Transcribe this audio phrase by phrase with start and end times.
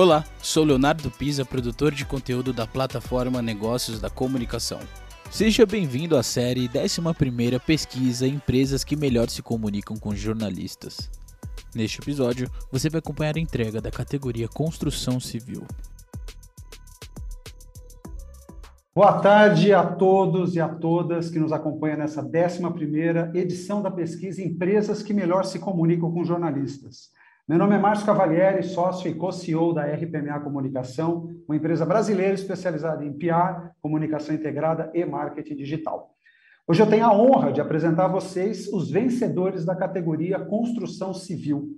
[0.00, 4.78] Olá, sou Leonardo Pisa, produtor de conteúdo da plataforma Negócios da Comunicação.
[5.28, 11.10] Seja bem-vindo à série 11 Pesquisa Empresas que melhor se comunicam com jornalistas.
[11.74, 15.66] Neste episódio, você vai acompanhar a entrega da categoria Construção Civil.
[18.94, 24.40] Boa tarde a todos e a todas que nos acompanham nessa 11 edição da pesquisa
[24.40, 27.17] Empresas que melhor se comunicam com jornalistas.
[27.48, 33.02] Meu nome é Márcio Cavalieri, sócio e co-CEO da RPMA Comunicação, uma empresa brasileira especializada
[33.02, 36.14] em PR, comunicação integrada e marketing digital.
[36.66, 41.70] Hoje eu tenho a honra de apresentar a vocês os vencedores da categoria Construção Civil.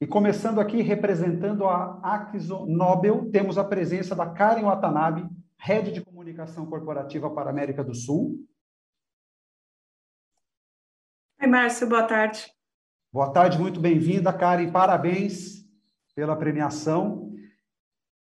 [0.00, 6.00] E começando aqui, representando a Axiso Nobel, temos a presença da Karen Watanabe, Head de
[6.00, 8.44] Comunicação Corporativa para a América do Sul.
[11.40, 12.53] Oi, Márcio, boa tarde.
[13.14, 14.72] Boa tarde, muito bem-vinda, Karen.
[14.72, 15.64] Parabéns
[16.16, 17.32] pela premiação.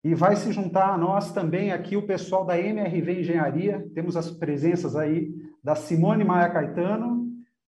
[0.04, 3.90] E vai se juntar a nós também aqui o pessoal da MRV Engenharia.
[3.92, 5.34] Temos as presenças aí
[5.64, 7.28] da Simone Maia Caetano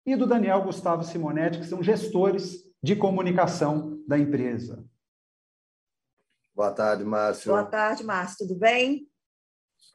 [0.05, 4.81] e do Daniel Gustavo Simonetti, que são gestores de comunicação da empresa.
[6.55, 7.51] Boa tarde, Márcio.
[7.51, 8.47] Boa tarde, Márcio.
[8.47, 9.09] Tudo bem?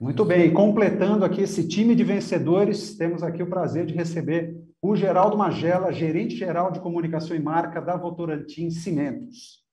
[0.01, 0.55] Muito bem.
[0.55, 5.93] Completando aqui esse time de vencedores, temos aqui o prazer de receber o Geraldo Magela,
[5.93, 9.65] gerente-geral de comunicação e marca da Votorantim Cimentos.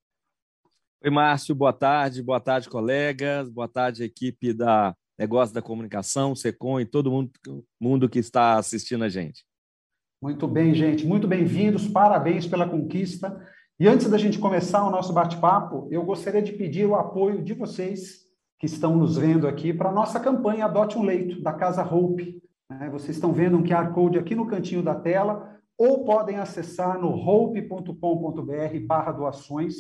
[1.04, 6.80] Oi, Márcio, boa tarde, boa tarde, colegas, boa tarde, equipe da Negócio da Comunicação, SECOM
[6.80, 7.32] e todo mundo,
[7.80, 9.46] mundo que está assistindo a gente.
[10.20, 13.48] Muito bem, gente, muito bem-vindos, parabéns pela conquista.
[13.80, 17.54] E antes da gente começar o nosso bate-papo, eu gostaria de pedir o apoio de
[17.54, 18.25] vocês
[18.66, 22.42] que estão nos vendo aqui para a nossa campanha Adote um Leito, da Casa Hope.
[22.68, 22.90] Né?
[22.90, 27.10] Vocês estão vendo um QR Code aqui no cantinho da tela, ou podem acessar no
[27.10, 29.76] hope.com.br barra doações.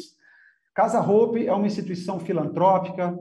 [0.75, 3.17] Casa Hope é uma instituição filantrópica,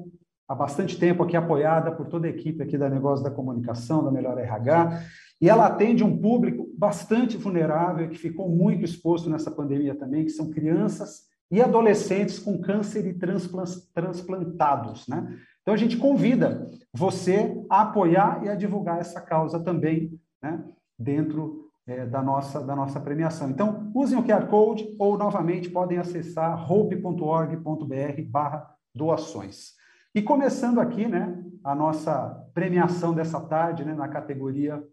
[0.46, 4.10] há bastante tempo aqui apoiada por toda a equipe aqui da Negócio da Comunicação, da
[4.10, 5.02] Melhor RH,
[5.40, 10.30] e ela atende um público bastante vulnerável, que ficou muito exposto nessa pandemia também, que
[10.30, 13.14] são crianças e adolescentes com câncer e
[13.94, 15.38] transplantados, né?
[15.64, 20.62] Então, a gente convida você a apoiar e a divulgar essa causa também, né,
[20.98, 23.48] dentro é, da, nossa, da nossa premiação.
[23.48, 29.72] Então, usem o QR Code ou, novamente, podem acessar hope.org.br barra doações.
[30.14, 34.84] E começando aqui, né, a nossa premiação dessa tarde, né, na categoria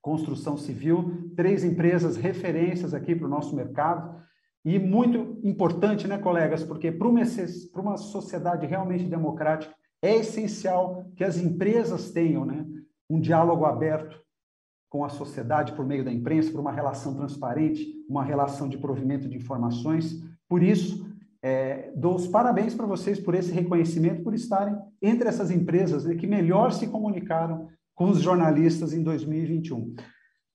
[0.00, 4.20] construção civil, três empresas referências aqui para o nosso mercado.
[4.64, 7.20] E muito importante, né, colegas, porque para uma,
[7.72, 12.66] para uma sociedade realmente democrática, é essencial que as empresas tenham né,
[13.08, 14.18] um diálogo aberto
[14.88, 19.28] com a sociedade por meio da imprensa, por uma relação transparente, uma relação de provimento
[19.28, 20.20] de informações.
[20.48, 21.06] Por isso,
[21.42, 26.14] é, dou os parabéns para vocês por esse reconhecimento, por estarem entre essas empresas né,
[26.14, 29.94] que melhor se comunicaram com os jornalistas em 2021.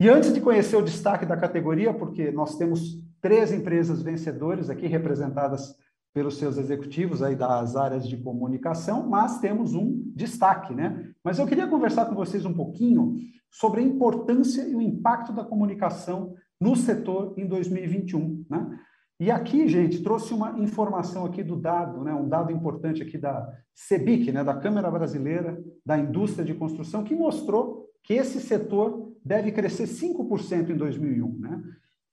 [0.01, 4.87] E antes de conhecer o destaque da categoria, porque nós temos três empresas vencedoras aqui
[4.87, 5.75] representadas
[6.15, 11.11] pelos seus executivos aí das áreas de comunicação, mas temos um destaque, né?
[11.21, 13.15] Mas eu queria conversar com vocês um pouquinho
[13.51, 18.79] sobre a importância e o impacto da comunicação no setor em 2021, né?
[19.19, 23.49] E aqui, gente, trouxe uma informação aqui do dado, né, um dado importante aqui da
[23.73, 29.51] CEBIC, né, da Câmara Brasileira da Indústria de Construção, que mostrou que esse setor deve
[29.51, 31.61] crescer 5% em 2001, né?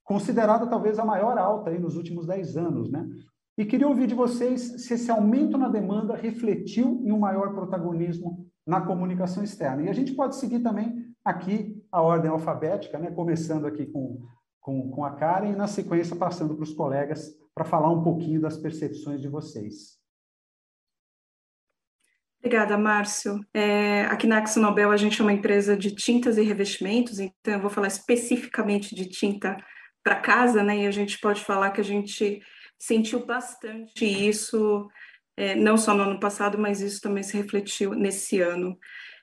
[0.03, 3.09] Considerada talvez a maior alta aí nos últimos 10 anos, né?
[3.57, 8.47] E queria ouvir de vocês se esse aumento na demanda refletiu em um maior protagonismo
[8.67, 9.83] na comunicação externa.
[9.83, 13.11] E a gente pode seguir também aqui a ordem alfabética, né?
[13.11, 14.23] começando aqui com,
[14.61, 18.41] com, com a Karen e, na sequência, passando para os colegas para falar um pouquinho
[18.41, 20.01] das percepções de vocês.
[22.39, 23.39] Obrigada, Márcio.
[23.55, 27.55] É, aqui na Axo Nobel a gente é uma empresa de tintas e revestimentos, então
[27.55, 29.57] eu vou falar especificamente de tinta
[30.03, 30.79] para casa, né?
[30.79, 32.41] E a gente pode falar que a gente
[32.83, 34.89] sentiu bastante isso,
[35.37, 38.77] é, não só no ano passado, mas isso também se refletiu nesse ano.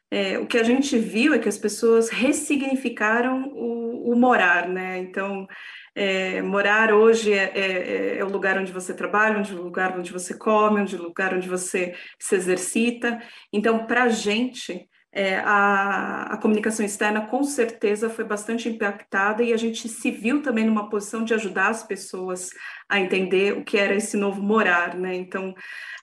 [0.10, 5.00] É, o que a gente viu é que as pessoas ressignificaram o, o morar, né?
[5.00, 5.46] Então,
[5.94, 10.14] é, morar hoje é, é, é, o lugar onde você trabalha, onde o lugar onde
[10.14, 13.22] você come, onde o lugar onde você se exercita.
[13.52, 19.52] Então, para a gente, é, a, a, comunicação externa com certeza foi bastante impactada e
[19.52, 22.52] a gente se viu também numa posição de ajudar as pessoas
[22.88, 25.16] a entender o que era esse novo morar, né?
[25.16, 25.56] Então,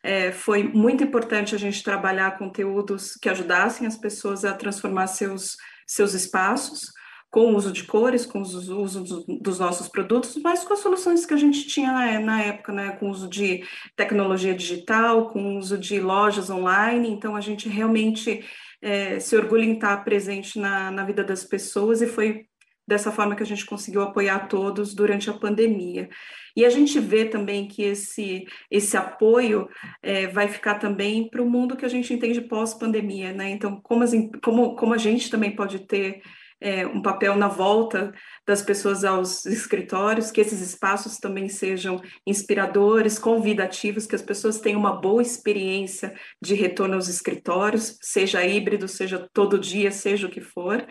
[0.03, 5.57] é, foi muito importante a gente trabalhar conteúdos que ajudassem as pessoas a transformar seus,
[5.87, 6.93] seus espaços,
[7.31, 9.05] com o uso de cores, com o uso
[9.41, 12.93] dos nossos produtos, mas com as soluções que a gente tinha na, na época, né,
[12.93, 13.65] com o uso de
[13.95, 18.45] tecnologia digital, com o uso de lojas online, então a gente realmente
[18.87, 22.47] é, se orgulha em estar presente na, na vida das pessoas e foi
[22.87, 26.09] dessa forma que a gente conseguiu apoiar todos durante a pandemia.
[26.55, 29.69] E a gente vê também que esse, esse apoio
[30.01, 33.51] é, vai ficar também para o mundo que a gente entende pós-pandemia, né?
[33.51, 36.23] Então, como, as, como, como a gente também pode ter
[36.61, 38.13] é, um papel na volta
[38.47, 44.81] das pessoas aos escritórios, que esses espaços também sejam inspiradores, convidativos, que as pessoas tenham
[44.81, 50.41] uma boa experiência de retorno aos escritórios, seja híbrido, seja todo dia, seja o que
[50.41, 50.87] for.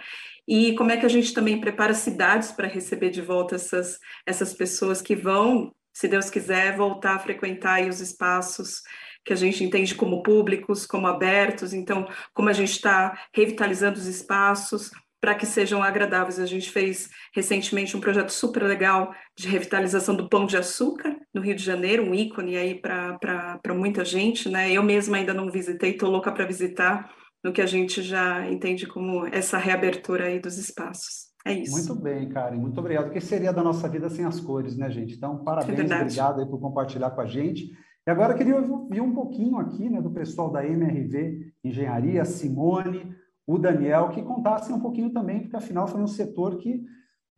[0.48, 4.54] E como é que a gente também prepara cidades para receber de volta essas, essas
[4.54, 8.84] pessoas que vão, se Deus quiser, voltar a frequentar os espaços
[9.24, 14.06] que a gente entende como públicos, como abertos, então, como a gente está revitalizando os
[14.06, 14.92] espaços,
[15.22, 16.40] para que sejam agradáveis.
[16.40, 21.42] A gente fez recentemente um projeto super legal de revitalização do Pão de Açúcar no
[21.42, 24.72] Rio de Janeiro, um ícone aí para muita gente, né?
[24.72, 27.12] Eu mesma ainda não visitei, estou louca para visitar
[27.44, 31.26] no que a gente já entende como essa reabertura aí dos espaços.
[31.46, 31.74] É isso.
[31.74, 33.10] Muito bem, Karen, muito obrigado.
[33.10, 35.14] O que seria da nossa vida sem as cores, né, gente?
[35.14, 37.70] Então, parabéns, é obrigado aí por compartilhar com a gente.
[38.08, 43.16] E agora eu queria ouvir um pouquinho aqui, né, do pessoal da MRV Engenharia, Simone,
[43.48, 46.84] o Daniel, que contassem um pouquinho também, porque afinal foi um setor que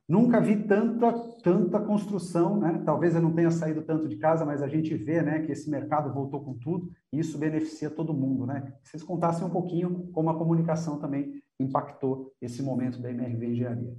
[0.08, 1.12] nunca vi tanta,
[1.44, 2.82] tanta construção, né?
[2.86, 5.70] Talvez eu não tenha saído tanto de casa, mas a gente vê, né, que esse
[5.70, 8.74] mercado voltou com tudo e isso beneficia todo mundo, né?
[8.84, 13.98] Vocês contassem um pouquinho como a comunicação também impactou esse momento da MRV Engenharia.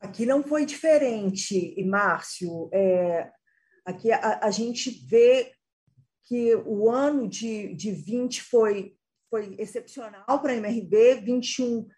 [0.00, 3.30] Aqui não foi diferente, e Márcio, é,
[3.86, 5.50] aqui a, a, gente vê
[6.24, 8.98] que o ano de, de 20 foi
[9.34, 11.88] foi excepcional para a MRB, 21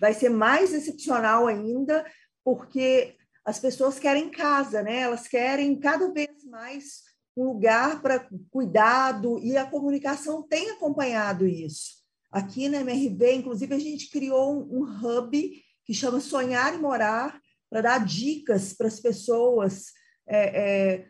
[0.00, 2.10] vai ser mais excepcional ainda,
[2.42, 3.14] porque
[3.44, 5.00] as pessoas querem casa, né?
[5.00, 7.02] Elas querem cada vez mais
[7.36, 11.96] um lugar para cuidado e a comunicação tem acompanhado isso.
[12.32, 15.52] Aqui na MRB, inclusive, a gente criou um, hub
[15.84, 17.38] que chama Sonhar e Morar
[17.68, 19.92] para dar dicas para as pessoas,
[20.26, 21.06] é, é,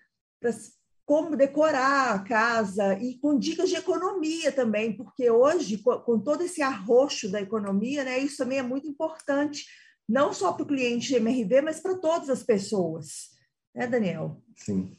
[1.06, 6.60] como decorar a casa e com dicas de economia também, porque hoje, com todo esse
[6.60, 9.64] arroxo da economia, né, isso também é muito importante,
[10.08, 13.30] não só para o cliente de MRV, mas para todas as pessoas.
[13.72, 14.42] Né, Daniel?
[14.56, 14.96] Sim.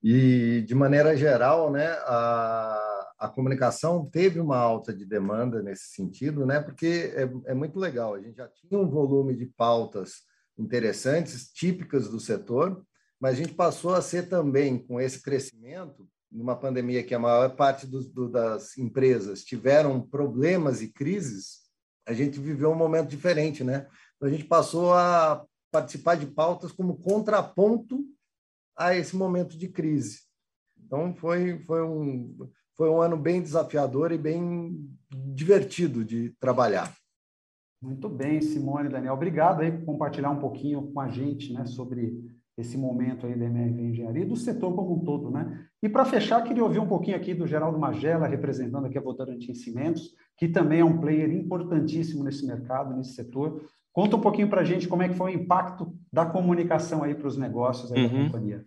[0.00, 6.46] E, de maneira geral, né, a, a comunicação teve uma alta de demanda nesse sentido,
[6.46, 8.14] né, porque é, é muito legal.
[8.14, 10.22] A gente já tinha um volume de pautas
[10.56, 12.84] interessantes, típicas do setor,
[13.24, 17.56] mas a gente passou a ser também, com esse crescimento, numa pandemia que a maior
[17.56, 21.60] parte do, do, das empresas tiveram problemas e crises,
[22.06, 23.88] a gente viveu um momento diferente, né?
[24.14, 25.42] Então, a gente passou a
[25.72, 28.04] participar de pautas como contraponto
[28.76, 30.20] a esse momento de crise.
[30.76, 32.36] Então, foi, foi, um,
[32.76, 36.94] foi um ano bem desafiador e bem divertido de trabalhar.
[37.80, 39.14] Muito bem, Simone e Daniel.
[39.14, 42.22] Obrigado aí por compartilhar um pouquinho com a gente né, sobre
[42.56, 45.66] esse momento aí da MRV Engenharia e do setor como um todo, né?
[45.82, 49.54] E para fechar, queria ouvir um pouquinho aqui do Geraldo Magela, representando aqui a Votorantim
[49.54, 53.68] Cimentos, que também é um player importantíssimo nesse mercado, nesse setor.
[53.92, 57.14] Conta um pouquinho para a gente como é que foi o impacto da comunicação aí
[57.14, 58.08] para os negócios aí uhum.
[58.08, 58.64] da companhia.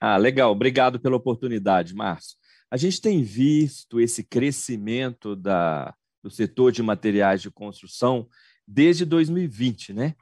[0.00, 0.52] Ah, legal.
[0.52, 2.36] Obrigado pela oportunidade, Márcio.
[2.70, 8.28] A gente tem visto esse crescimento da, do setor de materiais de construção
[8.66, 10.14] desde 2020, né?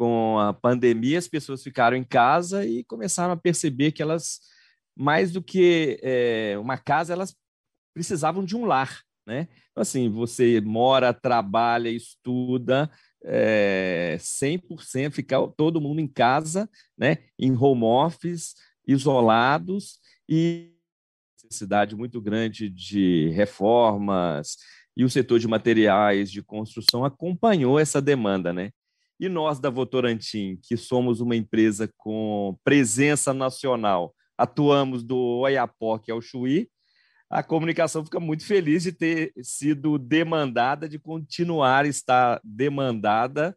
[0.00, 4.40] Com a pandemia, as pessoas ficaram em casa e começaram a perceber que elas,
[4.96, 7.36] mais do que é, uma casa, elas
[7.92, 9.46] precisavam de um lar, né?
[9.70, 12.90] Então, assim, você mora, trabalha, estuda,
[13.22, 16.66] é, 100%, ficar todo mundo em casa,
[16.96, 17.18] né?
[17.38, 18.54] Em home office,
[18.88, 20.72] isolados e
[21.44, 24.56] necessidade muito grande de reformas
[24.96, 28.72] e o setor de materiais de construção acompanhou essa demanda, né?
[29.20, 36.22] E nós da Votorantim, que somos uma empresa com presença nacional, atuamos do Oiapoque ao
[36.22, 36.70] Chuí,
[37.28, 43.54] a comunicação fica muito feliz de ter sido demandada, de continuar a estar demandada,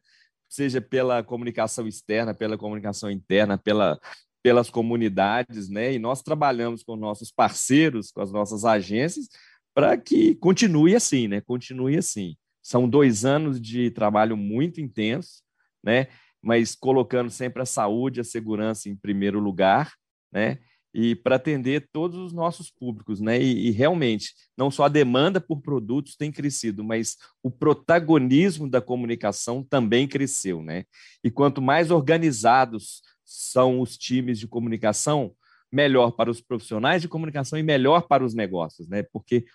[0.50, 3.98] seja pela comunicação externa, pela comunicação interna, pela,
[4.44, 5.94] pelas comunidades, né?
[5.94, 9.30] E nós trabalhamos com nossos parceiros, com as nossas agências,
[9.74, 11.40] para que continue assim, né?
[11.40, 12.36] Continue assim.
[12.62, 15.42] São dois anos de trabalho muito intenso,
[15.84, 16.08] né?
[16.42, 19.94] Mas colocando sempre a saúde, a segurança em primeiro lugar,
[20.32, 20.60] né?
[20.94, 23.42] e para atender todos os nossos públicos, né?
[23.42, 28.80] E, e, realmente, não só a demanda por produtos tem crescido, mas o protagonismo da
[28.80, 30.86] comunicação também cresceu, né?
[31.24, 35.34] E quanto mais organizados são os times de comunicação,
[35.72, 39.02] melhor para os profissionais de comunicação e melhor para os negócios, né?
[39.02, 39.46] Porque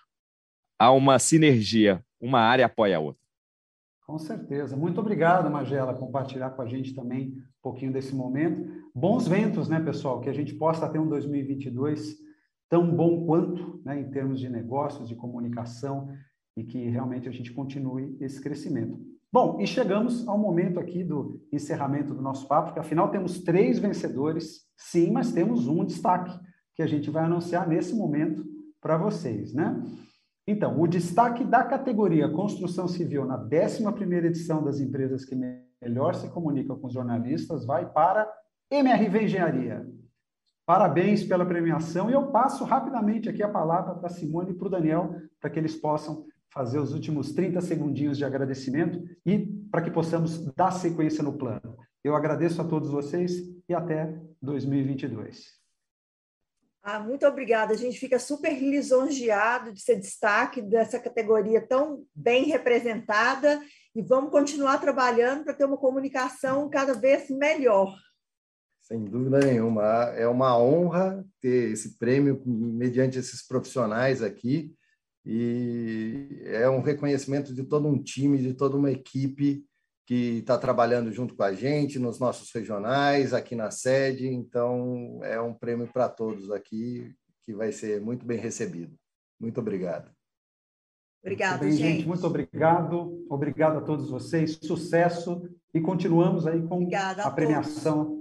[0.77, 3.28] há uma sinergia, uma área apoia a outra.
[4.09, 4.75] Com certeza.
[4.75, 8.67] Muito obrigado, Magela, compartilhar com a gente também um pouquinho desse momento.
[8.95, 10.19] Bons ventos, né, pessoal?
[10.23, 12.17] Que a gente possa ter um 2022
[12.71, 16.09] tão bom quanto, né, em termos de negócios, de comunicação,
[16.57, 18.99] e que realmente a gente continue esse crescimento.
[19.31, 23.79] Bom, e chegamos ao momento aqui do encerramento do nosso papo, que afinal temos três
[23.79, 26.35] vencedores, sim, mas temos um destaque
[26.75, 28.43] que a gente vai anunciar nesse momento
[28.81, 29.79] para vocês, né?
[30.51, 35.37] Então, o destaque da categoria Construção Civil na 11ª edição das empresas que
[35.83, 38.27] melhor se comunicam com os jornalistas vai para
[38.71, 39.87] MRV Engenharia.
[40.65, 44.71] Parabéns pela premiação e eu passo rapidamente aqui a palavra para Simone e para o
[44.71, 49.91] Daniel, para que eles possam fazer os últimos 30 segundinhos de agradecimento e para que
[49.91, 51.77] possamos dar sequência no plano.
[52.03, 53.35] Eu agradeço a todos vocês
[53.69, 55.58] e até 2022.
[56.91, 57.75] Ah, muito obrigada.
[57.75, 63.61] A gente fica super lisonjeado de ser destaque dessa categoria tão bem representada
[63.95, 67.95] e vamos continuar trabalhando para ter uma comunicação cada vez melhor.
[68.81, 69.85] Sem dúvida nenhuma.
[70.17, 74.75] É uma honra ter esse prêmio mediante esses profissionais aqui
[75.27, 79.63] e é um reconhecimento de todo um time, de toda uma equipe
[80.09, 84.27] que está trabalhando junto com a gente nos nossos regionais, aqui na sede.
[84.27, 88.97] Então, é um prêmio para todos aqui que vai ser muito bem recebido.
[89.39, 90.11] Muito obrigado.
[91.23, 91.97] Obrigado, bem, gente.
[91.97, 92.09] gente.
[92.09, 93.23] Muito obrigado.
[93.29, 94.59] Obrigado a todos vocês.
[94.63, 95.47] Sucesso.
[95.75, 98.19] E continuamos aí com Obrigada a, a premiação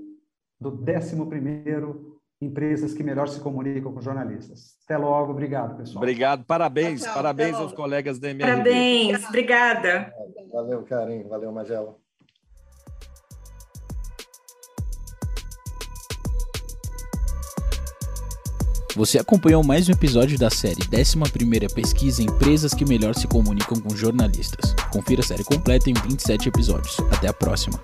[0.60, 4.75] do 11º empresas que melhor se comunicam com jornalistas.
[4.84, 5.98] Até logo, obrigado, pessoal.
[5.98, 8.51] Obrigado, parabéns, tchau, tchau, parabéns aos colegas da MRV.
[8.51, 10.13] Parabéns, obrigada.
[10.51, 11.96] Valeu, Karim, valeu, Magela.
[18.96, 23.96] Você acompanhou mais um episódio da série 11ª Pesquisa Empresas que melhor se comunicam com
[23.96, 24.74] jornalistas.
[24.92, 26.98] Confira a série completa em 27 episódios.
[27.12, 27.80] Até a próxima.